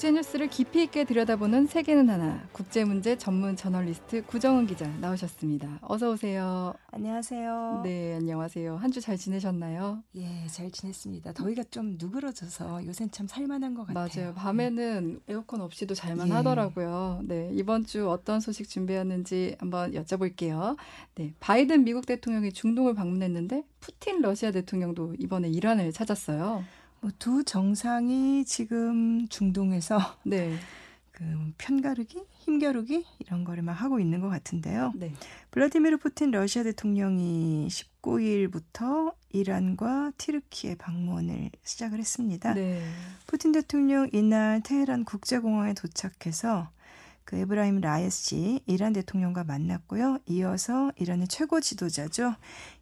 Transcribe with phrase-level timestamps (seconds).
[0.00, 5.80] 국제 뉴스를 깊이 있게 들여다보는 세계는 하나 국제 문제 전문 저널리스트 구정은 기자 나오셨습니다.
[5.82, 6.72] 어서 오세요.
[6.90, 7.82] 안녕하세요.
[7.84, 8.76] 네, 안녕하세요.
[8.76, 10.02] 한 주 잘 지내셨나요?
[10.16, 11.34] 예, 잘 지냈습니다.
[11.34, 14.08] 더위가 좀 누그러져서 요새는 참 살만한 것 같아요.
[14.24, 14.34] 맞아요.
[14.36, 16.32] 밤에는 에어컨 없이도 잘만 예.
[16.32, 17.20] 하더라고요.
[17.24, 20.78] 네, 이번 주 어떤 소식 준비했는지 한번 여쭤볼게요.
[21.16, 26.64] 네, 바이든 미국 대통령이 중동을 방문했는데 푸틴 러시아 대통령도 이번에 이란을 찾았어요.
[27.00, 30.56] 뭐 두 정상이 지금 중동에서 네.
[31.12, 34.92] 그 편가르기, 힘겨루기 이런 거를 막 하고 있는 것 같은데요.
[34.96, 35.12] 네.
[35.50, 42.54] 블라디미르 푸틴 러시아 대통령이 19일부터 이란과 티르키에 방문을 시작을 했습니다.
[42.54, 42.82] 네.
[43.26, 46.70] 푸틴 대통령 이날 테헤란 국제공항에 도착해서
[47.24, 50.18] 그 에브라임 라이시 이란 대통령과 만났고요.
[50.26, 52.34] 이어서 이란의 최고 지도자죠.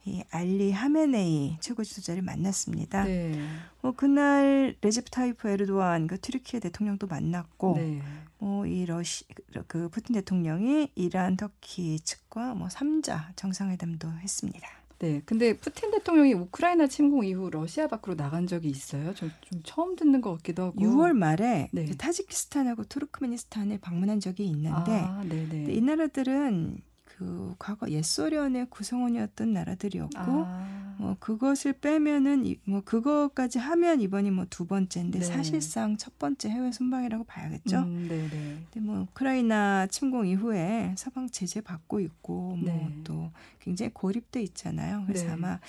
[0.05, 3.05] 이 알리 하메네이 최고 지도자를 만났습니다.
[3.05, 3.39] 네.
[3.83, 8.01] 뭐 그날 레제프 타이프 에르도안 그 튀르키예 대통령도 만났고 네.
[8.39, 9.25] 뭐이 러시
[9.67, 14.69] 그 푸틴 대통령이 이란 터키 측과 뭐 3자 정상회담도 했습니다.
[15.01, 15.23] 네.
[15.25, 19.15] 근데 푸틴 대통령이 우크라이나 침공 이후 러시아 밖으로 나간 적이 있어요?
[19.15, 20.81] 좀, 좀 처음 듣는 것 같기도 하고.
[20.81, 21.87] 6월 말에 네.
[21.97, 25.23] 타지키스탄하고 투르크메니스탄을 방문한 적이 있는데 아.
[25.25, 30.88] 이 나라들은 그 과거 옛소련의 구성원이었던 나라들이었고 아.
[30.99, 35.25] 뭐 그것을 빼면은 이, 뭐 그거까지 하면 이번이 뭐 두 번째인데 네.
[35.25, 37.79] 사실상 첫 번째 해외 순방이라고 봐야겠죠.
[37.79, 38.59] 음, 네 네.
[38.73, 42.93] 근데 뭐 우크라이나 침공 이후에 서방 제재 받고 있고 뭐 네.
[43.05, 45.05] 또 굉장히 고립돼 있잖아요.
[45.07, 45.33] 그래서 네.
[45.33, 45.61] 아마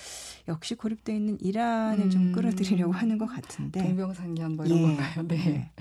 [0.48, 2.32] 역시 고립돼 있는 이란을 좀 음.
[2.32, 3.84] 끌어들이려고 하는 것 같은데.
[3.84, 4.82] 동병상련 뭐 이런 예.
[4.84, 5.28] 건가요?
[5.28, 5.36] 네.
[5.38, 5.72] 네.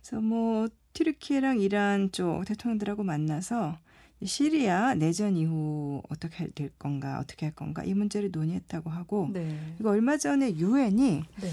[0.00, 3.76] 그래서 뭐 튀르키예랑 이란 쪽 대통령들하고 만나서
[4.24, 9.74] 시리아 내전 이후 어떻게 될 건가 어떻게 할 건가 이 문제를 논의했다고 하고 네.
[9.78, 11.50] 이거 얼마 전에 유엔이 네.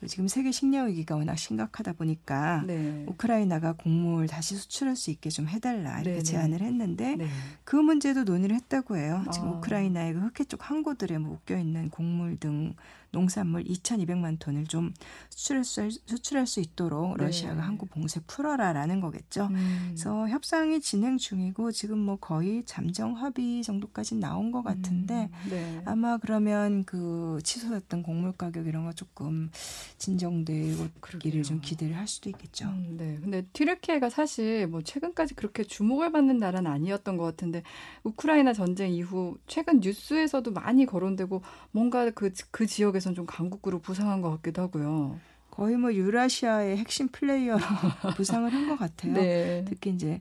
[0.00, 3.04] 그 지금 세계 식량 위기가 워낙 심각하다 보니까 네.
[3.06, 6.22] 우크라이나가 곡물 다시 수출할 수 있게 좀 해달라 이렇게 네네.
[6.22, 7.28] 제안을 했는데 네.
[7.64, 9.22] 그 문제도 논의를 했다고 해요.
[9.30, 9.50] 지금 아.
[9.52, 12.74] 우크라이나의 그 흑해 쪽 항구들에 묶여 있는 곡물 등
[13.12, 14.92] 농산물 2,200만 톤을 좀
[15.30, 17.24] 수출할 수, 수출할 수 있도록 네.
[17.24, 19.48] 러시아가 항구 봉쇄 풀어라라는 거겠죠.
[19.50, 19.86] 음.
[19.88, 25.82] 그래서 협상이 진행 중이고 지금 뭐 거의 잠정 합의 정도까지 나온 것 같은데 음, 네.
[25.84, 29.50] 아마 그러면 그 취소됐던 곡물 가격 이런 거 조금
[29.98, 30.88] 진정되고
[31.18, 32.68] 기를 좀 기대를 할 수도 있겠죠.
[32.68, 33.18] 음, 네.
[33.20, 37.62] 근데 튀르키예가 사실 뭐 최근까지 그렇게 주목을 받는 나라는 아니었던 것 같은데
[38.04, 41.42] 우크라이나 전쟁 이후 최근 뉴스에서도 많이 거론되고
[41.72, 45.18] 뭔가 그, 그 지역에선 좀 강국으로 부상한 것 같기도 하고요.
[45.50, 47.60] 거의 뭐 유라시아의 핵심 플레이어로
[48.16, 49.12] 부상을 한 것 같아요.
[49.14, 49.64] 네.
[49.68, 50.20] 특히 이제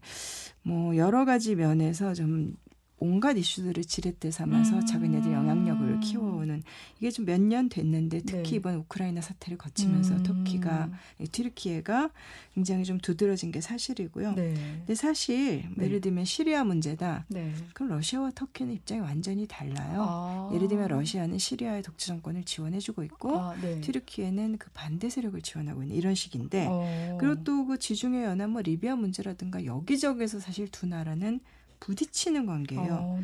[0.64, 2.56] 뭐 여러 가지 면에서 좀
[3.00, 4.86] 온갖 이슈들을 지렛대 삼아서 음.
[4.86, 6.64] 자기네들 영향력을 키워오는
[7.00, 8.56] 이게 좀 몇 년 됐는데 특히 네.
[8.58, 10.24] 이번 우크라이나 사태를 거치면서 음.
[10.24, 10.90] 터키가
[11.32, 12.10] 튀르키예가
[12.56, 14.34] 굉장히 좀 두드러진 게 사실이고요.
[14.34, 14.54] 네.
[14.80, 15.86] 근데 사실 네.
[15.86, 17.26] 예를 들면 시리아 문제다.
[17.30, 17.54] 네.
[17.74, 20.06] 그럼 러시아와 터키는 입장이 완전히 달라요.
[20.08, 20.52] 아.
[20.54, 23.80] 예를 들면 러시아는 시리아의 독재 정권을 지원해주고 있고 아, 네.
[23.82, 27.18] 튀르키예는 그 반대 세력을 지원하고 있는 이런 식인데 어.
[27.20, 31.40] 그리고 또 그 지중해 연안 뭐 리비아 문제라든가 여기저기서 사실 두 나라는
[31.80, 32.94] 부딪히는 관계예요.
[32.94, 33.22] 어.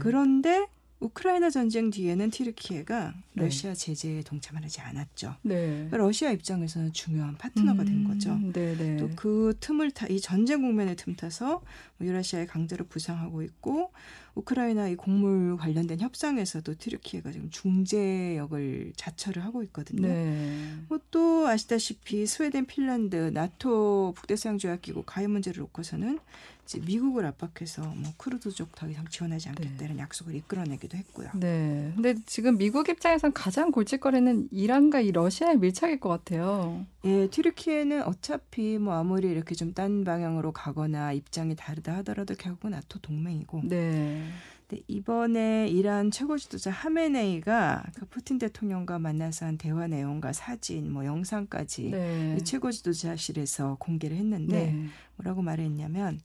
[0.00, 0.66] 그런데
[0.98, 3.42] 우크라이나 전쟁 뒤에는 튀르키예가 네.
[3.42, 5.36] 러시아 제재에 동참하지 않았죠.
[5.42, 5.66] 네.
[5.66, 8.32] 그러니까 러시아 입장에서는 중요한 파트너가 된 거죠.
[8.32, 8.52] 음.
[8.98, 11.62] 또그 틈을 타, 이 전쟁 국면을 틈타서
[11.98, 13.92] 뭐 유라시아의 강제로 부상하고 있고,
[14.36, 20.06] 우크라이나 이 곡물 관련된 협상에서도 튀르키예가 지금 중재 역을 자처를 하고 있거든요.
[20.06, 20.74] 네.
[20.88, 26.18] 뭐또 아시다시피 스웨덴, 핀란드, 나토 북대서양 조약기구 가입 문제를 놓고서는
[26.66, 31.30] 이제 미국을 압박해서 뭐 크루드족 더 이상 지원하지 않겠다는 약속을 이끌어내기도 했고요.
[31.34, 31.92] 네.
[31.94, 36.84] 근데 지금 미국 입장에선 가장 골칫거리는 이란과 이 러시아의 밀착일 것 같아요.
[37.06, 42.98] 예, 튀르키예는 어차피 뭐 아무리 이렇게 좀 딴 방향으로 가거나 입장이 다르다 하더라도 결국은 나토
[43.00, 43.62] 동맹이고.
[43.64, 44.22] 네.
[44.68, 51.04] 근데 이번에 이란 최고 지도자 하메네이가 그 푸틴 대통령과 만나서 한 대화 내용과 사진, 뭐
[51.04, 52.36] 영상까지 네.
[52.40, 54.86] 이 최고 지도자실에서 공개를 했는데 네.
[55.16, 56.18] 뭐라고 말했냐면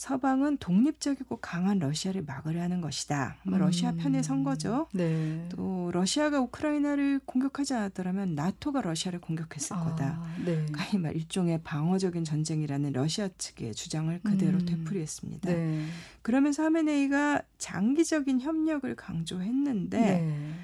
[0.00, 3.36] 서방은 독립적이고 강한 러시아를 막으려 하는 것이다.
[3.42, 4.88] 뭐 러시아 편에 선 거죠.
[4.94, 5.46] 네.
[5.50, 10.22] 또 러시아가 우크라이나를 공격하지 않았더라면 나토가 러시아를 공격했을 거다.
[10.22, 10.64] 아, 네.
[10.72, 14.64] 가히 말 일종의 방어적인 전쟁이라는 러시아 측의 주장을 그대로 음.
[14.64, 15.50] 되풀이했습니다.
[15.52, 15.84] 네.
[16.22, 20.54] 그러면서 하메네이가 장기적인 협력을 강조했는데 네.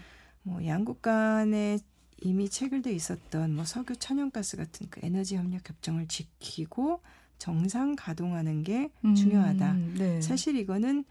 [0.44, 1.79] 뭐 양국 간에
[2.23, 7.03] 이미 체결돼 있었던 뭐 석유 천연가스 같은 그 에너지 협력 협정을 지키고
[7.38, 9.77] 정상 가동하는 게 음, 중요하다.
[9.99, 10.21] 네.
[10.21, 11.05] 사실 이거는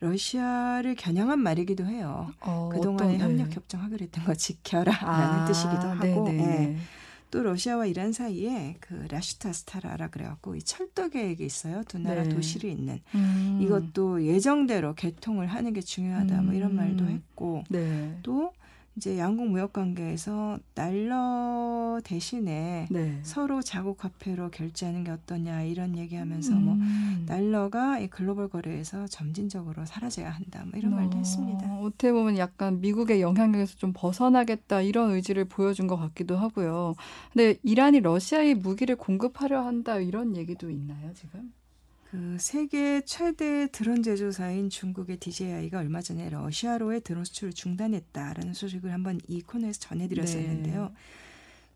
[0.00, 2.32] 러시아를 겨냥한 말이기도 해요.
[2.40, 3.24] 어, 그동안에 어떤, 네.
[3.24, 6.46] 협력 협정 하기로 했던 거 지켜라라는 아, 뜻이기도 하고 네, 네, 예.
[6.46, 6.76] 네.
[7.30, 11.82] 또 러시아와 이란 사이에 그 라슈타스타라라 그래갖고 이 철도 계획이 있어요.
[11.86, 12.30] 두 나라 네.
[12.30, 13.58] 도시를 잇는 음.
[13.62, 16.42] 이것도 예정대로 개통을 하는 게 중요하다.
[16.42, 16.76] 뭐 이런 음.
[16.76, 18.18] 말도 했고 네.
[18.22, 18.52] 또
[18.98, 23.20] 이제 양국 무역 관계에서 달러 대신에 네.
[23.22, 27.24] 서로 자국 화폐로 결제하는 게 어떠냐 이런 얘기하면서 뭐 음.
[27.28, 30.64] 달러가 이 글로벌 거래에서 점진적으로 사라져야 한다.
[30.64, 31.78] 뭐 이런 말도 어, 했습니다.
[31.78, 36.96] 어떻게 보면 약간 미국의 영향력에서 좀 벗어나겠다 이런 의지를 보여준 것 같기도 하고요.
[37.32, 41.52] 근데 이란이 러시아에 무기를 공급하려 한다 이런 얘기도 있나요 지금?
[42.10, 49.20] 그 세계 최대 드론 제조사인 중국의 DJI가 얼마 전에 러시아로의 드론 수출을 중단했다라는 소식을 한번
[49.28, 50.94] 이 코너에서 전해드렸었는데요.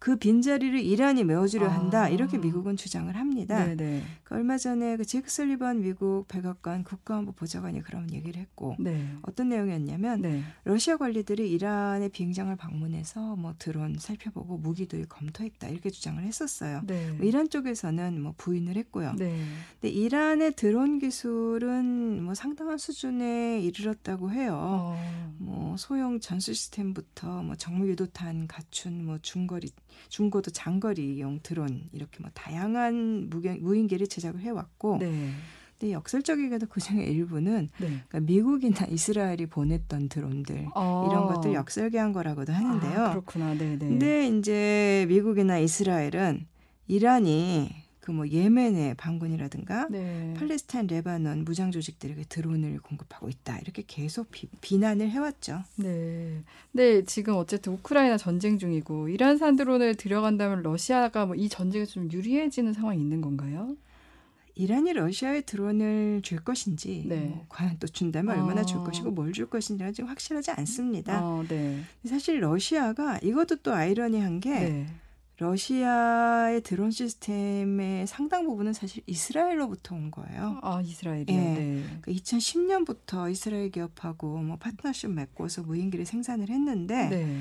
[0.03, 1.73] 그 빈자리를 이란이 메워주려 네.
[1.73, 1.79] 아.
[1.79, 3.65] 한다 이렇게 미국은 주장을 합니다.
[3.65, 4.03] 네네.
[4.25, 9.07] 그 얼마 전에 그 제이크 설리번 미국 백악관 국가안보 보좌관이 그런 얘기를 했고 네.
[9.23, 10.43] 어떤 내용이었냐면 네.
[10.65, 16.81] 러시아 관리들이 이란의 비행장을 방문해서 뭐 드론 살펴보고 무기도 검토했다 이렇게 주장을 했었어요.
[16.85, 17.13] 네.
[17.13, 19.15] 뭐 이란 쪽에서는 뭐 부인을 했고요.
[19.17, 19.41] 네.
[19.81, 24.59] 근데 이란의 드론 기술은 뭐 상당한 수준에 이르렀다고 해요.
[24.61, 25.33] 어.
[25.39, 29.71] 뭐 소형 전술 시스템부터 뭐 정밀 유도탄 갖춘 뭐 중거리
[30.09, 35.31] 중고도 장거리용 드론 이렇게 뭐 다양한 무경, 무인기를 제작을 해왔고 네.
[35.79, 37.87] 근데 역설적이게도 그중에 일부는 네.
[37.87, 41.09] 그러니까 미국이나 이스라엘이 보냈던 드론들 어.
[41.11, 43.01] 이런 것들 역설계한 거라고도 하는데요.
[43.01, 43.55] 아, 그렇구나.
[43.55, 43.79] 네네.
[43.79, 46.47] 근데 이제 미국이나 이스라엘은
[46.87, 50.35] 이란이 그 뭐 예멘의 반군이라든가 네.
[50.37, 55.63] 팔레스타인 레바논 무장 조직들에게 드론을 공급하고 있다 이렇게 계속 비, 난을 해왔죠.
[55.77, 56.43] 네.
[56.73, 62.73] 근데 지금 어쨌든 우크라이나 전쟁 중이고 이란산 드론을 들여간다면 러시아가 뭐 이 전쟁에서 좀 유리해지는
[62.73, 63.77] 상황이 있는 건가요?
[64.55, 67.21] 이란이 러시아에 드론을 줄 것인지 네.
[67.21, 68.85] 뭐 과연 또 준다면 얼마나 줄 어.
[68.85, 71.25] 것이고 뭘 줄 것인지는 지금 확실하지 않습니다.
[71.25, 71.81] 어, 네.
[72.05, 74.87] 사실 러시아가 이것도 또 아이러니한 게 네.
[75.43, 80.61] 러시아의 드론 시스템의 상당 부분은 사실 이스라엘로부터 온 거예요.
[80.63, 81.27] 아, 이스라엘이요.
[81.29, 81.35] 예.
[81.35, 81.85] 네.
[82.01, 87.41] 그 2010년부터 이스라엘 기업하고 뭐 파트너십 맺고서 무인기를 생산을 했는데 네.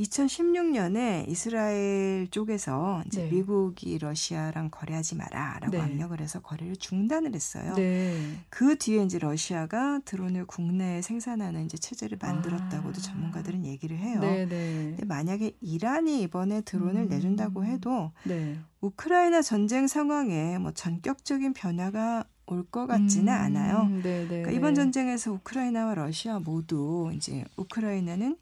[0.00, 3.30] 2016년에 이스라엘 쪽에서 이제 네.
[3.30, 5.80] 미국이 러시아랑 거래하지 마라라고 네.
[5.80, 7.74] 압력을 해서 거래를 중단을 했어요.
[7.74, 8.16] 네.
[8.48, 13.00] 그 뒤에 이제 러시아가 드론을 국내에 생산하는 이제 체제를 만들었다고도 아.
[13.00, 14.20] 전문가들은 얘기를 해요.
[14.20, 14.94] 네, 네.
[14.96, 17.08] 근데 만약에 이란이 이번에 드론을 음.
[17.08, 18.58] 내준다고 해도 네.
[18.80, 23.88] 우크라이나 전쟁 상황에 뭐 전격적인 변화가 올것 같지는 음, 않아요.
[24.02, 28.36] 그러니까 이번 전쟁에서 우크라이나와 러시아 모두 이제 우크라이나는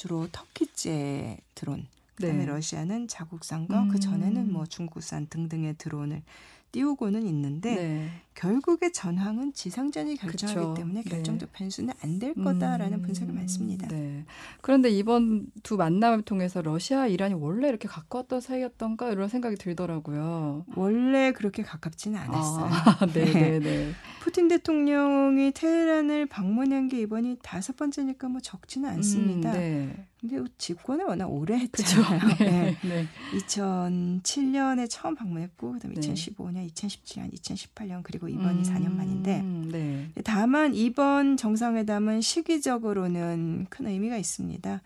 [0.00, 2.46] 주로 터키제 드론, 그다음에 네.
[2.46, 3.88] 러시아는 자국산과 음.
[3.90, 6.22] 그 전에는 뭐 중국산 등등의 드론을
[6.72, 8.10] 띄우고는 있는데 네.
[8.34, 10.74] 결국의 전황은 지상전이 결정하기 그쵸.
[10.74, 11.10] 때문에 네.
[11.10, 13.88] 결정적 변수는 안 될 거다라는 음, 분석이 많습니다.
[13.88, 14.24] 네.
[14.62, 20.64] 그런데 이번 두 만남을 통해서 러시아, 이란이 원래 이렇게 가까웠던 사이였던가 이런 생각이 들더라고요.
[20.76, 22.66] 원래 그렇게 가깝지는 않았어요.
[22.66, 23.92] 아, 네, 네, 네.
[24.20, 29.50] 푸틴 대통령이 테헤란을 방문한 게 이번이 다섯 번째니까 뭐 적지는 않습니다.
[29.50, 30.06] 음, 네.
[30.20, 31.56] 근데 집권을 워낙 오래.
[31.58, 32.20] 했잖아요.
[32.38, 32.76] 네.
[32.82, 32.88] 네.
[32.88, 33.06] 네.
[33.38, 36.00] 2007년에 처음 방문했고 그다음에 네.
[36.00, 40.10] 2015년, 2017년, 2018년 그리고 이번이 4년 만인데 음, 네.
[40.22, 44.82] 다만 이번 정상회담은 시기적으로는 큰 의미가 있습니다.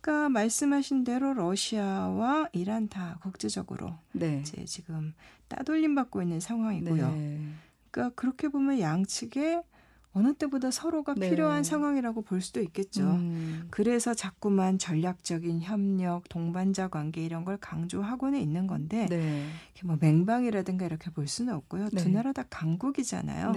[0.00, 4.38] 그러니까 말씀하신 대로 러시아와 이란 다 국제적으로 네.
[4.40, 5.14] 이제 지금
[5.48, 7.10] 따돌림 받고 있는 상황이고요.
[7.10, 7.40] 네.
[7.90, 9.62] 그러니까 그렇게 보면 양측에
[10.12, 11.28] 어느 때보다 서로가 네.
[11.28, 13.02] 필요한 상황이라고 볼 수도 있겠죠.
[13.02, 19.46] 음, 그래서 자꾸만 전략적인 협력, 동반자 관계 이런 걸 강조하고는 있는 건데 네.
[19.84, 21.90] 뭐 맹방이라든가 이렇게 볼 수는 없고요.
[21.90, 22.14] 두 네.
[22.14, 23.52] 나라 다 강국이잖아요.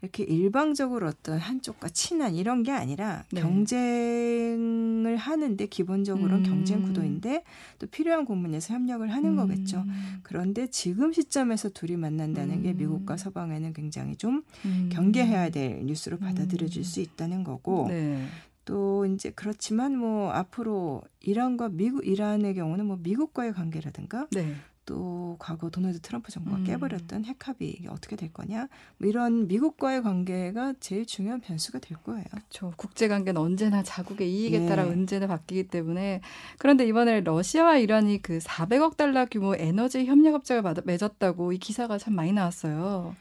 [0.00, 0.08] 네.
[0.08, 3.40] 이렇게 일방적으로 어떤 한쪽과 친한 이런 게 아니라 네.
[3.42, 6.42] 경쟁을 하는데 기본적으로는 음.
[6.42, 7.44] 경쟁 구도인데
[7.78, 9.84] 또 필요한 부분에서 협력을 하는 거겠죠.
[9.86, 12.76] 음, 그런데 지금 시점에서 둘이 만난다는 게 음.
[12.78, 14.88] 미국과 서방에는 굉장히 좀 음.
[14.92, 16.84] 경계해야 될 뉴스로 받아들여질 음.
[16.84, 18.24] 수 있다는 거고 네.
[18.64, 24.54] 또 이제 그렇지만 뭐 앞으로 이란과 미국 이란의 경우는 뭐 미국과의 관계라든가 네.
[24.86, 26.64] 또 과거 도널드 트럼프 정부가 음.
[26.64, 28.68] 깨버렸던 핵 합의 이게 어떻게 될 거냐
[28.98, 32.24] 뭐 이런 미국과의 관계가 제일 중요한 변수가 될 거예요.
[32.30, 32.72] 그렇죠.
[32.76, 34.68] 국제 관계는 언제나 자국의 이익에 예.
[34.68, 36.20] 따라 언제나 바뀌기 때문에
[36.58, 42.14] 그런데 이번에 러시아와 이란이 그 400억 달러 규모 에너지 협력 받- 맺었다고 이 기사가 참
[42.14, 43.14] 많이 나왔어요.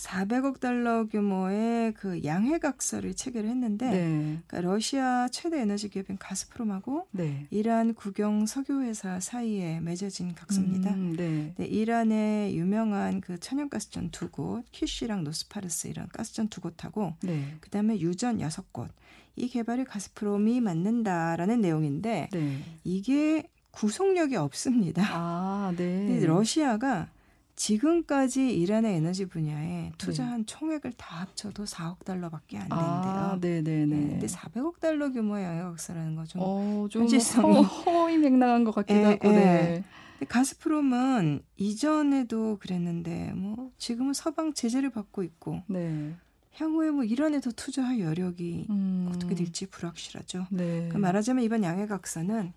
[0.00, 4.38] 400억 달러 규모의 그 양해각서를 체결했는데 네.
[4.46, 7.46] 그러니까 러시아 최대 에너지 기업인 가스프롬하고 네.
[7.50, 10.94] 이란 국영 석유회사 사이에 맺어진 각서입니다.
[10.94, 11.52] 음, 네.
[11.56, 17.56] 네, 이란의 유명한 그 천연가스전 두 곳, 퀴시랑 노스파르스 이런 가스전 두 곳하고 네.
[17.60, 18.90] 그다음에 유전 여섯 곳.
[19.36, 22.58] 이 개발이 가스프롬이 맡는다라는 내용인데 네.
[22.84, 25.02] 이게 구속력이 없습니다.
[25.10, 26.24] 아, 네.
[26.24, 27.08] 러시아가
[27.70, 32.78] 지금까지 이란의 에너지 분야에 투자한 총액을 다 합쳐도 4억 달러밖에 안 된대요.
[32.80, 34.08] 아, 네, 네, 네, 네.
[34.12, 39.28] 근데 400억 달러 규모의 영역사라는 거좀 어, 좀 현실성이- 허, 허위맹랑한 것 같기도 예, 하고,
[39.28, 39.32] 예.
[39.34, 39.84] 네.
[40.26, 46.14] 가스프롬은 이전에도 그랬는데 뭐 지금은 서방 제재를 받고 있고 네.
[46.54, 50.46] 향후에 뭐 이란에도 투자할 여력이 음, 어떻게 될지 불확실하죠.
[50.50, 50.64] 네.
[50.64, 52.54] 그러니까 말하자면 이번 양해각서는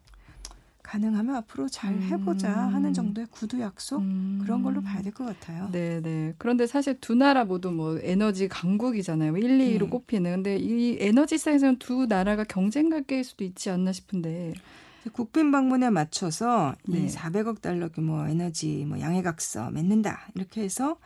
[0.83, 2.73] 가능하면 앞으로 잘 해보자 음.
[2.75, 4.39] 하는 정도의 구두 약속 음.
[4.43, 5.69] 그런 걸로 봐야 될 것 같아요.
[5.71, 6.33] 네, 네.
[6.37, 9.35] 그런데 사실 두 나라 모두 뭐 에너지 강국이잖아요.
[9.37, 9.89] 1, 2위로 네.
[9.89, 10.31] 꼽히는.
[10.35, 14.53] 근데 이 에너지상에서는 두 나라가 경쟁 관계일 수도 있지 않나 싶은데.
[15.11, 16.99] 국빈 방문에 맞춰서 네.
[16.99, 20.97] 이 400억 달러 규모 에너지 뭐 양해각서 맺는다 이렇게 해서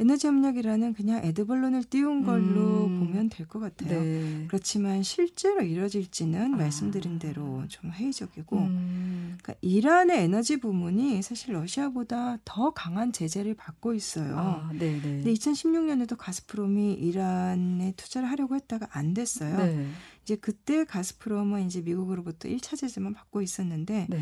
[0.00, 2.98] 에너지 협력이라는 그냥 에드벌론을 띄운 걸로 음.
[3.00, 4.00] 보면 될 것 같아요.
[4.02, 4.44] 네.
[4.48, 6.56] 그렇지만 실제로 이뤄질지는 아.
[6.56, 13.92] 말씀드린 대로 좀 회의적이고 음, 그러니까 이란의 에너지 부문이 사실 러시아보다 더 강한 제재를 받고
[13.92, 14.36] 있어요.
[14.38, 15.00] 아, 네, 네.
[15.00, 19.56] 근데 2016년에도 가스프롬이 이란에 투자를 하려고 했다가 안 됐어요.
[19.58, 19.86] 네.
[20.22, 24.18] 이제 그때 가스프롬은 이제 미국으로부터 1차 제재만 받고 있었는데 네.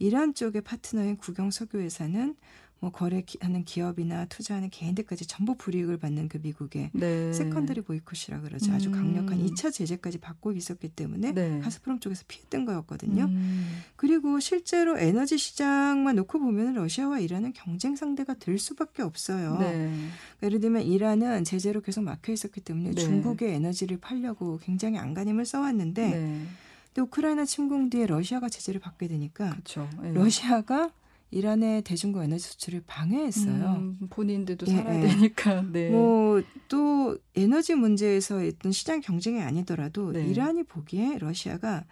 [0.00, 2.34] 이란 쪽의 파트너인 국영석유회사는
[2.80, 7.30] 뭐 거래하는 기업이나 투자하는 개인들까지 전부 불이익을 받는 그 미국의 네.
[7.30, 8.72] secondary boycott이라 그러죠.
[8.72, 8.92] 아주 음.
[8.92, 11.60] 강력한 2차 제재까지 받고 있었기 때문에 네.
[11.60, 13.24] 가스프롬 쪽에서 피했던 거였거든요.
[13.24, 19.58] 음, 그리고 실제로 에너지 시장만 놓고 보면 러시아와 이란은 경쟁 상대가 될 수밖에 없어요.
[19.58, 19.72] 네.
[19.72, 20.10] 그러니까
[20.44, 22.94] 예를 들면 이란은 제재로 계속 막혀 있었기 때문에 네.
[22.94, 26.46] 중국에 에너지를 팔려고 굉장히 안간힘을 써왔는데 네.
[26.94, 29.88] 또 우크라이나 침공 뒤에 러시아가 제재를 받게 되니까 그렇죠.
[30.00, 30.12] 네.
[30.14, 30.90] 러시아가
[31.32, 33.76] 이란의 대중국 에너지 수출을 방해했어요.
[33.78, 35.08] 음, 본인들도 예, 살아야 예.
[35.08, 35.62] 되니까.
[35.70, 35.90] 네.
[35.90, 40.26] 뭐또 에너지 문제에서 어떤 시장 경쟁이 아니더라도 네.
[40.26, 41.84] 이란이 보기에 러시아가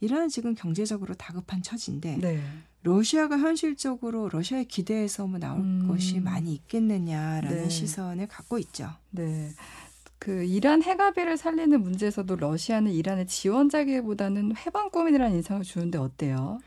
[0.00, 2.40] 이란은 지금 경제적으로 다급한 처지인데 네.
[2.82, 5.88] 러시아가 현실적으로 러시아의 기대에서 뭐 나올 음.
[5.88, 7.68] 것이 많이 있겠느냐라는 네.
[7.68, 8.90] 시선을 갖고 있죠.
[9.10, 9.50] 네.
[10.18, 16.60] 그 이란 핵합의를 살리는 문제에서도 러시아는 이란의 지원자기보다는 해방권이라는 인상을 주는데 어때요?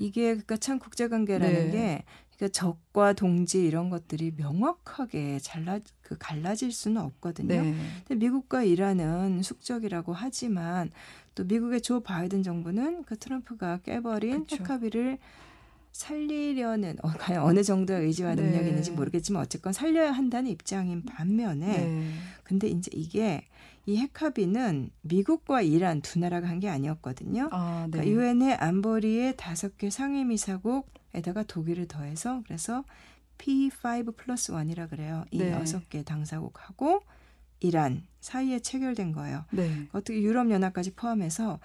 [0.00, 1.70] 이게 그러니까 참 국제관계라는 네.
[1.70, 2.04] 게
[2.36, 7.62] 그러니까 적과 동지 이런 것들이 명확하게 잘라 그 갈라질 수는 없거든요.
[7.62, 7.74] 네.
[8.08, 10.90] 근데 미국과 이란은 숙적이라고 하지만
[11.34, 14.56] 또 미국의 조 바이든 정부는 그 트럼프가 깨버린 그쵸.
[14.64, 15.18] 핵합의를
[15.92, 18.68] 살리려는 어, 과연 어느 정도의 의지와 능력이 네.
[18.68, 22.12] 있는지 모르겠지만 어쨌건 살려야 한다는 입장인 반면에 네.
[22.44, 23.46] 근데 이제 이게
[23.86, 27.48] 이 핵합의는 미국과 이란 두 나라가 한 게 아니었거든요.
[27.52, 27.98] 아, 네.
[27.98, 32.84] 그러니까 유엔의 안보리의 다섯 개 상임이사국에다가 독일을 더해서 그래서
[33.38, 35.24] P5 플러스 1이라 그래요.
[35.30, 35.52] 이 네.
[35.52, 37.00] 여섯 개 당사국하고
[37.60, 39.44] 이란 사이에 체결된 거예요.
[39.50, 39.88] 네.
[39.92, 41.58] 어떻게 유럽 연합까지 포함해서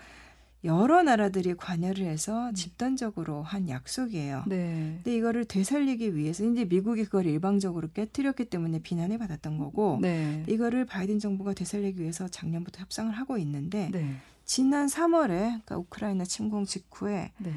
[0.65, 2.53] 여러 나라들이 관여를 해서 음.
[2.53, 4.43] 집단적으로 한 약속이에요.
[4.47, 4.99] 네.
[5.03, 10.43] 근데 이거를 되살리기 위해서 이제 미국이 그걸 일방적으로 깨뜨렸기 때문에 비난을 받았던 거고 네.
[10.47, 14.15] 이거를 바이든 정부가 되살리기 위해서 작년부터 협상을 하고 있는데 네.
[14.43, 17.51] 지난 3월에 그러니까 우크라이나 침공 직후에 네.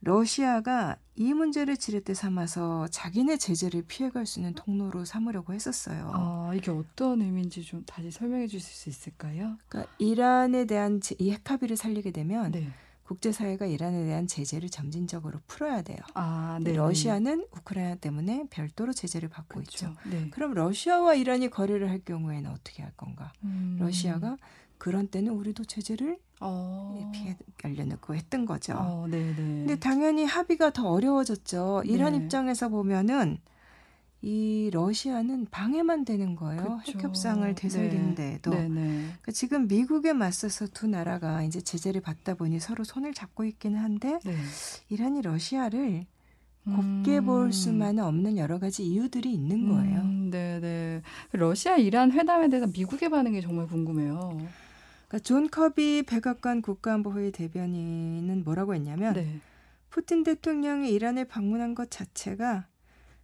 [0.00, 6.10] 러시아가 이 문제를 지렛대 삼아서 자기네 제재를 피해갈 수 있는 통로로 삼으려고 했었어요.
[6.14, 9.58] 아, 이게 어떤 의미인지 좀 다시 설명해 주실 수 있을까요?
[9.68, 12.68] 그러니까 이란에 대한 제- 이 핵합의를 살리게 되면 네.
[13.04, 15.98] 국제사회가 이란에 대한 제재를 점진적으로 풀어야 돼요.
[16.14, 16.76] 아, 근데 네.
[16.78, 19.94] 러시아는 우크라이나 때문에 별도로 제재를 받고 있죠.
[19.96, 20.08] 그렇죠.
[20.08, 20.30] 네.
[20.30, 23.30] 그럼 러시아와 이란이 거래를 할 경우에는 어떻게 할 건가?
[23.44, 23.76] 음.
[23.78, 24.38] 러시아가
[24.80, 27.10] 그런 때는 우리도 제재를 어.
[27.14, 28.72] 피해 가려고 했던 거죠.
[28.74, 29.34] 어, 네, 네.
[29.36, 31.82] 근데 당연히 합의가 더 어려워졌죠.
[31.84, 32.18] 이란 네.
[32.18, 33.38] 입장에서 보면은
[34.22, 36.80] 이 러시아는 방해만 되는 거예요.
[36.84, 36.98] 그쵸.
[36.98, 38.50] 핵 협상을 되살리는데도.
[38.50, 38.88] 네, 네.
[39.02, 44.18] 그러니까 지금 미국에 맞서서 두 나라가 이제 제재를 받다 보니 서로 손을 잡고 있기는 한데
[44.24, 44.34] 네.
[44.88, 46.06] 이란이 러시아를
[46.64, 47.26] 곱게 음.
[47.26, 50.00] 볼 수만은 없는 여러 가지 이유들이 있는 거예요.
[50.00, 51.02] 음, 네, 네.
[51.32, 54.38] 러시아 이란 회담에 대해서 미국의 반응이 정말 궁금해요.
[55.10, 59.40] 그러니까 존 커비 백악관 국가안보회의 대변인은 뭐라고 했냐면 네.
[59.90, 62.66] 푸틴 대통령이 이란을 방문한 것 자체가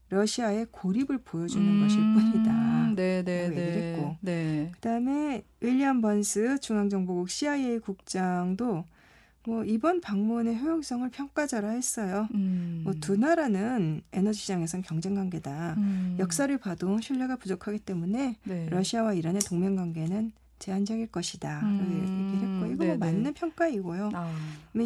[0.09, 2.93] 러시아의 고립을 보여주는 음, 것일 뿐이다.
[2.97, 3.93] 네, 네, 라고 얘기를 네.
[3.93, 4.17] 했고.
[4.21, 4.71] 네.
[4.75, 8.85] 그다음에 윌리엄 번스 중앙정보국 CIA 국장도
[9.47, 12.29] 뭐 이번 방문의 효용성을 평가절하했어요.
[12.35, 12.81] 음.
[12.83, 15.75] 뭐두 나라는 에너지 시장에선 경쟁 관계다.
[15.77, 16.17] 음.
[16.19, 18.69] 역사를 봐도 신뢰가 부족하기 때문에 네.
[18.71, 21.61] 러시아와 이란의 동맹 관계는 제한적일 것이다.
[21.63, 22.85] 음, 얘기를 했고 이거.
[22.85, 24.11] 뭐 맞는 평가이고요.
[24.15, 24.35] 아,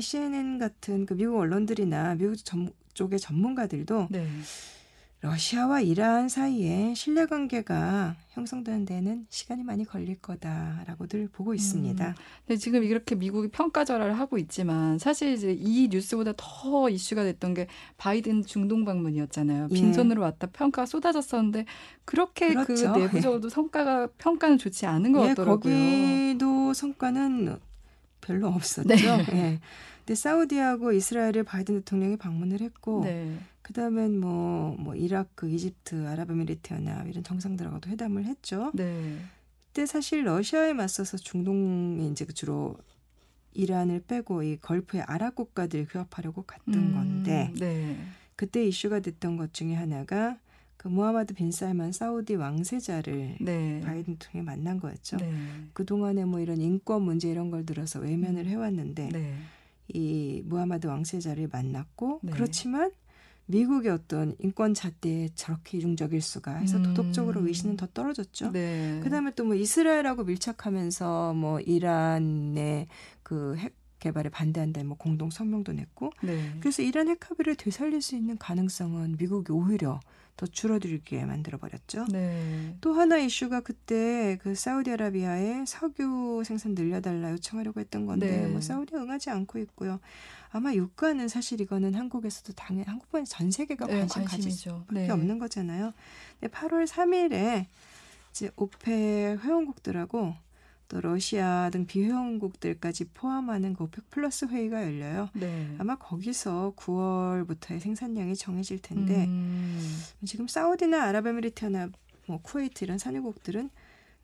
[0.00, 4.26] CNN 같은 그 미국 언론들이나 미국 전, 쪽의 전문가들도 네.
[5.22, 12.08] 러시아와 이란 사이에 신뢰 관계가 형성되는 데는 시간이 많이 걸릴 거다라고들 보고 있습니다.
[12.08, 12.14] 음.
[12.46, 17.66] 근데 지금 이렇게 미국이 평가절하를 하고 있지만 사실 이제 이 뉴스보다 더 이슈가 됐던 게
[17.98, 19.68] 바이든 중동 방문이었잖아요.
[19.70, 19.74] 예.
[19.74, 21.66] 빈손으로 왔다 평가가 쏟아졌었는데
[22.06, 22.92] 그렇게 그렇죠.
[22.94, 25.74] 그 내부적으로도 성과가 평가는 좋지 않은 것 예, 같더라고요.
[25.74, 27.58] 거기도 성과는
[28.20, 28.88] 별로 없었죠.
[28.88, 28.96] 네.
[29.32, 29.60] 예.
[29.98, 33.38] 근데 사우디하고 이스라엘을 바이든 대통령이 방문을 했고 네.
[33.62, 38.72] 그다음엔 뭐, 뭐 이라크, 이집트, 아랍에미리트 연합 이런 정상들하고도 회담을 했죠.
[38.74, 39.18] 네.
[39.66, 42.76] 그때 사실 러시아에 맞서서 중동에 이제 그 주로
[43.52, 47.96] 이란을 빼고 이 걸프의 아랍 국가들 규합하려고 갔던 음, 건데 네.
[48.36, 50.38] 그때 이슈가 됐던 것 중에 하나가
[50.80, 53.82] 그 무하마드 빈 살만 사우디 왕세자를 네.
[53.84, 55.18] 바이든 통해 만난 거였죠.
[55.18, 55.30] 네.
[55.74, 59.34] 그 동안에 뭐 이런 인권 문제 이런 걸 들어서 외면을 해왔는데 네.
[59.88, 62.32] 이 무하마드 왕세자를 만났고 네.
[62.32, 62.92] 그렇지만
[63.44, 66.84] 미국의 어떤 인권 잣대에 저렇게 이중적일 수가 해서 음.
[66.84, 68.50] 도덕적으로 의신은 더 떨어졌죠.
[68.52, 69.00] 네.
[69.04, 72.86] 그다음에 또 뭐 이스라엘하고 밀착하면서 뭐 이란의
[73.22, 76.54] 그핵 개발에 반대한다 뭐 공동 성명도 냈고 네.
[76.60, 80.00] 그래서 이란 핵 합의를 되살릴 수 있는 가능성은 미국이 오히려
[80.36, 82.06] 더 줄어들게 만들어 버렸죠.
[82.10, 82.76] 네.
[82.80, 88.46] 또 하나 이슈가 그때 그 사우디아라비아에 석유 생산 늘려달라 요청하려고 했던 건데 네.
[88.46, 90.00] 뭐 사우디 응하지 않고 있고요.
[90.50, 94.50] 아마 유가는 사실 이거는 한국에서도 당연 한국뿐 전 세계가 네, 관심 가질.
[94.50, 95.10] 수밖에 네.
[95.10, 95.92] 없는 거잖아요.
[96.40, 97.66] 근데 8월 3일에
[98.30, 100.34] 이제 OPEC 회원국들하고
[100.90, 105.30] 또 러시아 등 비회원국들까지 포함하는 그 OPEC plus 회의가 열려요.
[105.34, 105.74] 네.
[105.78, 110.02] 아마 거기서 9월부터의 생산량이 정해질 텐데 음.
[110.26, 111.92] 지금 사우디나 아랍에미리트 연합,
[112.26, 113.70] 뭐 쿠웨이트 이런 산유국들은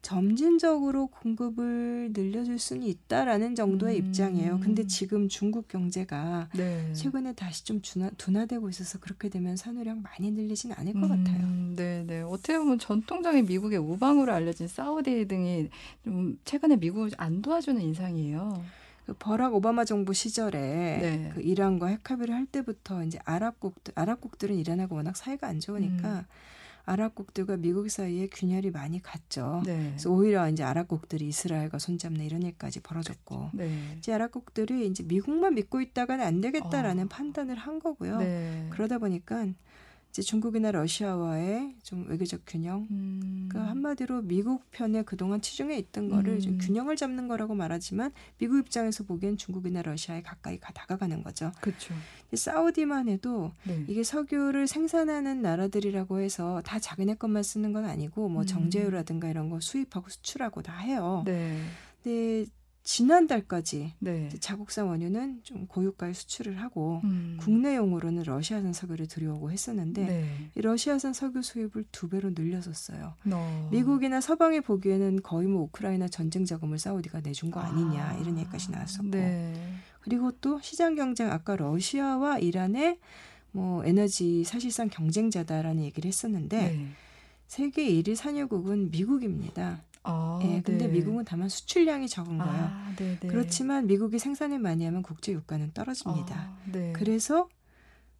[0.06, 4.06] 점진적으로 공급을 늘려줄 수는 있다라는 정도의 음.
[4.06, 4.60] 입장이에요.
[4.60, 6.92] 근데 지금 중국 경제가 네.
[6.92, 11.48] 최근에 다시 좀 둔화, 둔화되고 있어서 그렇게 되면 산유량 많이 늘리진 않을 것 음, 같아요.
[11.74, 12.22] 네, 네.
[12.22, 15.70] 어떻게 보면 전통적인 미국의 우방으로 알려진 사우디 등이
[16.04, 18.62] 좀 최근에 미국을 안 도와주는 인상이에요.
[19.06, 21.32] 그 버락 오바마 정부 시절에 네.
[21.34, 26.24] 그 이란과 핵 합의를 할 때부터 이제 아랍국들 아랍국들은 이란하고 워낙 사이가 안 좋으니까 음.
[26.86, 29.62] 아랍국들과 미국 사이에 균열이 많이 갔죠.
[29.66, 29.90] 네.
[29.90, 33.96] 그래서 오히려 이제 아랍국들이 이스라엘과 손잡는 이런 일까지 벌어졌고 네.
[33.98, 37.08] 이제 아랍국들이 이제 미국만 믿고 있다가는 안 되겠다라는 어.
[37.08, 38.18] 판단을 한 거고요.
[38.18, 38.68] 네.
[38.70, 39.46] 그러다 보니까
[40.16, 43.50] 이제 중국이나 러시아와의 좀 외교적 균형, 음.
[43.52, 46.58] 그 한마디로 미국 편에 그동안 치중해 있던 거를 좀 음.
[46.58, 51.52] 균형을 잡는 거라고 말하지만 미국 입장에서 보기엔 중국이나 러시아에 가까이 가 다가가는 거죠.
[51.60, 51.92] 그렇죠.
[52.32, 53.84] 사우디만 해도 네.
[53.88, 58.46] 이게 석유를 생산하는 나라들이라고 해서 다 자기네 것만 쓰는 건 아니고 뭐 음.
[58.46, 61.24] 정제유라든가 이런 거 수입하고 수출하고 다 해요.
[61.26, 61.60] 네.
[62.02, 62.46] 근데
[62.86, 64.28] 지난달까지 네.
[64.38, 67.36] 자국산 원유는 좀 고유가에 수출을 하고 음.
[67.40, 70.50] 국내용으로는 러시아산 석유를 들여오고 했었는데 네.
[70.54, 73.14] 이 러시아산 석유 수입을 두 배로 늘렸었어요.
[73.32, 73.68] 어.
[73.72, 78.18] 미국이나 서방이 보기에는 거의 뭐 우크라이나 전쟁 자금을 사우디가 내준 거 아니냐 아.
[78.18, 79.52] 이런 얘기까지 나왔었고 네.
[80.00, 83.00] 그리고 또 시장 경쟁 아까 러시아와 이란의
[83.50, 86.86] 뭐 에너지 사실상 경쟁자다라는 얘기를 했었는데 네.
[87.48, 89.82] 세계 1위 산유국은 미국입니다.
[90.06, 90.92] 아, 예, 근데 네.
[90.92, 92.64] 미국은 다만 수출량이 적은 거예요.
[92.64, 93.28] 아, 네, 네.
[93.28, 96.34] 그렇지만 미국이 생산을 많이 하면 국제 유가는 떨어집니다.
[96.34, 96.92] 아, 네.
[96.92, 97.48] 그래서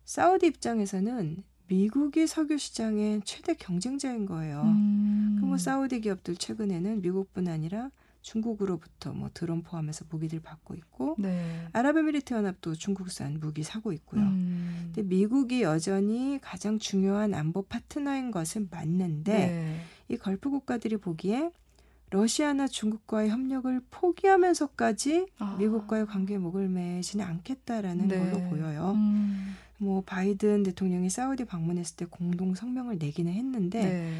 [0.05, 4.63] 사우디 입장에서는 미국이 석유 시장의 최대 경쟁자인 거예요.
[4.63, 5.35] 음.
[5.37, 7.91] 그럼 뭐 사우디 기업들 최근에는 미국뿐 아니라
[8.23, 11.69] 중국으로부터 뭐 드론 포함해서 무기들 받고 있고 네.
[11.73, 14.21] 아랍에미리트 연합도 중국산 무기 사고 있고요.
[14.21, 14.93] 음.
[14.93, 19.81] 근데 미국이 여전히 가장 중요한 안보 파트너인 것은 맞는데 네.
[20.09, 21.53] 이 걸프 국가들이 보기에
[22.11, 25.57] 러시아나 중국과의 협력을 포기하면서까지 아.
[25.59, 28.19] 미국과의 관계에 목을 매지는 않겠다라는 네.
[28.19, 28.93] 걸로 보여요.
[28.95, 29.57] 음.
[29.79, 34.13] 뭐 바이든 대통령이 사우디 방문했을 때 공동 성명을 내기는 했는데 네.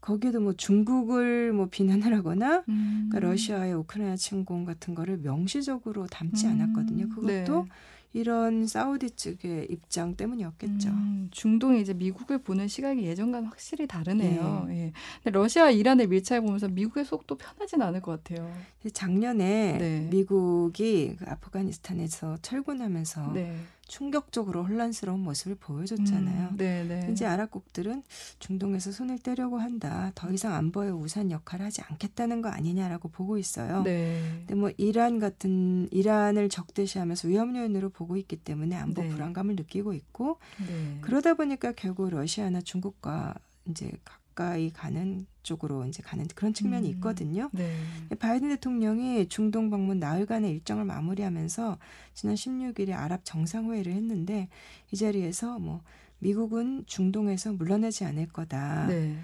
[0.00, 3.08] 거기에도 뭐 중국을 뭐 비난을 하거나 음.
[3.10, 6.52] 그러니까 러시아의 우크라이나 침공 같은 거를 명시적으로 담지 음.
[6.52, 7.08] 않았거든요.
[7.08, 7.70] 그것도 네.
[8.14, 10.88] 이런 사우디 측의 입장 때문이었겠죠.
[10.88, 14.66] 음, 중동이 이제 미국을 보는 시각이 예전과는 확실히 다르네요.
[14.68, 14.86] 네.
[14.86, 14.92] 예.
[15.22, 18.48] 근데 러시아 이란을 밀착해 보면서 미국의 속도 편하진 않을 것 같아요.
[18.92, 20.08] 작년에 네.
[20.12, 23.56] 미국이 그 아프가니스탄에서 철군하면서 네.
[23.86, 26.48] 충격적으로 혼란스러운 모습을 보여줬잖아요.
[26.50, 27.08] 음, 네, 네.
[27.12, 28.02] 이제 아랍국들은
[28.38, 30.12] 중동에서 손을 떼려고 한다.
[30.14, 33.82] 더 이상 안보의 우산 역할을 하지 않겠다는 거 아니냐라고 보고 있어요.
[33.82, 34.20] 네.
[34.40, 39.08] 근데 뭐 이란 같은 이란을 적대시하면서 위험 요인으로 보고 있기 때문에 안보 네.
[39.10, 40.98] 불안감을 느끼고 있고 네.
[41.00, 43.34] 그러다 보니까 결국 러시아나 중국과
[43.68, 43.90] 이제
[44.34, 46.94] 가까이 가는 쪽으로 이제 가는 그런 측면이 음.
[46.94, 47.48] 있거든요.
[47.52, 47.72] 네.
[48.18, 51.78] 바이든 대통령이 중동 방문 나흘간의 일정을 마무리하면서
[52.12, 54.48] 지난 16일에 아랍 정상회의를 했는데
[54.92, 55.82] 이 자리에서 뭐
[56.18, 58.86] 미국은 중동에서 물러나지 않을 거다.
[58.88, 59.16] 네.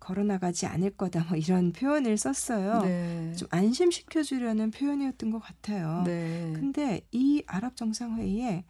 [0.00, 1.24] 걸어나가지 않을 거다.
[1.24, 2.82] 뭐 이런 표현을 썼어요.
[2.82, 3.32] 네.
[3.36, 6.02] 좀 안심시켜 주려는 표현이었던 것 같아요.
[6.04, 6.52] 네.
[6.54, 8.64] 근데 이 아랍 정상회의에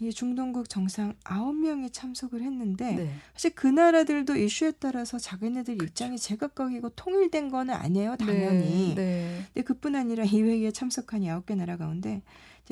[0.00, 3.10] 이 중동국 정상 9명이 참석을 했는데 네.
[3.34, 8.94] 사실 그 나라들도 이슈에 따라서 자기네들 입장이 제각각이고 통일된 거는 아니에요, 당연히.
[8.94, 8.94] 네.
[8.94, 9.44] 네.
[9.52, 12.22] 근데 그뿐 아니라 이 회의에 참석한 9개 나라 가운데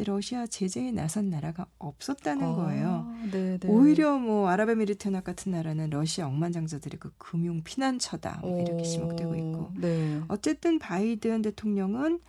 [0.04, 3.14] 러시아 제재에 나선 나라가 없었다는 아, 거예요.
[3.30, 3.68] 네, 네.
[3.68, 10.20] 오히려 뭐 아랍에미리트나 같은 나라는 러시아 억만장자들의 그 금융 피난처다 뭐 이렇게 지목되고 있고 네.
[10.28, 12.20] 어쨌든 바이든 대통령은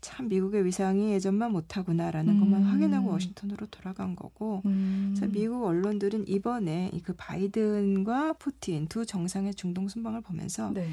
[0.00, 2.66] 참 미국의 위상이 예전만 못하구나라는 것만 음.
[2.66, 5.16] 확인하고 워싱턴으로 돌아간 거고 음.
[5.30, 10.88] 미국 언론들은 이번에 이그 바이든과 푸틴 두 정상의 중동 순방을 보면서 네.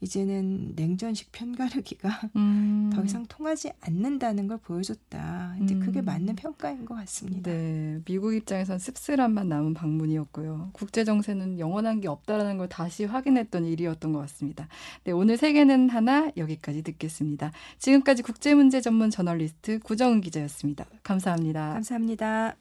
[0.00, 2.90] 이제는 냉전식 편가르기가 음.
[2.94, 5.56] 더 이상 통하지 않는다는 걸 보여줬다.
[5.62, 6.06] 이제 그게 음.
[6.06, 7.50] 맞는 평가인 것 같습니다.
[7.50, 10.70] 네, 미국 입장에선 씁쓸함만 남은 방문이었고요.
[10.72, 14.68] 국제 정세는 영원한 게 없다라는 걸 다시 확인했던 일이었던 것 같습니다.
[15.04, 17.52] 네, 오늘 세계는 하나 여기까지 듣겠습니다.
[17.78, 20.86] 지금까지 국제 문제 전문 저널리스트 구정은 기자였습니다.
[21.02, 21.74] 감사합니다.
[21.74, 22.56] 감사합니다.